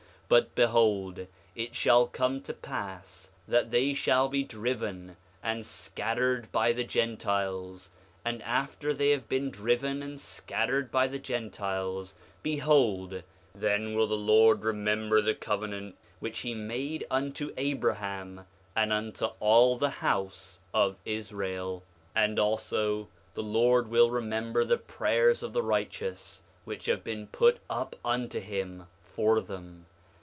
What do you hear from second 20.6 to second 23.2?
of Israel. 5:21 And also